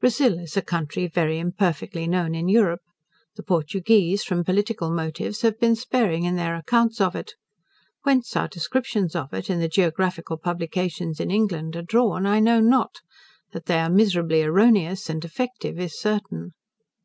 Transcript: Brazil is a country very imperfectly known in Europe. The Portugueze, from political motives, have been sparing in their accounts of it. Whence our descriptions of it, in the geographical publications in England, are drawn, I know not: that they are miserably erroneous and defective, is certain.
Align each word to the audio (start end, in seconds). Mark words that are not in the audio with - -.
Brazil 0.00 0.40
is 0.40 0.56
a 0.56 0.60
country 0.60 1.06
very 1.06 1.38
imperfectly 1.38 2.08
known 2.08 2.34
in 2.34 2.48
Europe. 2.48 2.80
The 3.36 3.44
Portugueze, 3.44 4.24
from 4.24 4.42
political 4.42 4.90
motives, 4.90 5.42
have 5.42 5.60
been 5.60 5.76
sparing 5.76 6.24
in 6.24 6.34
their 6.34 6.56
accounts 6.56 7.00
of 7.00 7.14
it. 7.14 7.34
Whence 8.02 8.34
our 8.34 8.48
descriptions 8.48 9.14
of 9.14 9.32
it, 9.32 9.48
in 9.48 9.60
the 9.60 9.68
geographical 9.68 10.36
publications 10.36 11.20
in 11.20 11.30
England, 11.30 11.76
are 11.76 11.82
drawn, 11.82 12.26
I 12.26 12.40
know 12.40 12.58
not: 12.58 12.96
that 13.52 13.66
they 13.66 13.78
are 13.78 13.88
miserably 13.88 14.42
erroneous 14.42 15.08
and 15.08 15.22
defective, 15.22 15.78
is 15.78 15.96
certain. 15.96 16.54